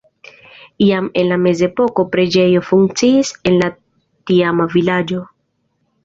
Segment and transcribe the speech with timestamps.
[0.83, 3.69] Jam en la mezepoko preĝejo funkciis en la
[4.31, 5.21] tiama vilaĝo.